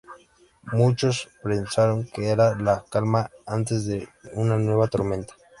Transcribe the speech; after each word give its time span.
Muchos 0.71 1.29
pensaron 1.43 2.05
que 2.07 2.29
era 2.29 2.55
la 2.57 2.83
calma 2.89 3.29
antes 3.45 3.85
de 3.85 4.09
una 4.33 4.57
nueva 4.57 4.87
tormenta. 4.87 5.35